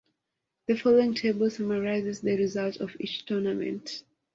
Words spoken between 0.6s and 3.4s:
The following table summarizes the results of each